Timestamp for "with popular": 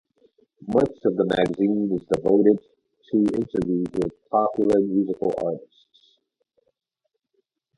3.93-4.79